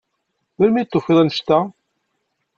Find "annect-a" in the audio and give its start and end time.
1.21-1.59